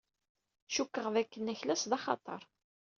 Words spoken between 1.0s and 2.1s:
dakken aklas d